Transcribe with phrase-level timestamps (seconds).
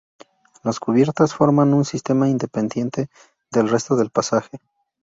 [0.63, 3.11] Las cubiertas forman un sistema independiente
[3.51, 4.59] del resto del pasaje.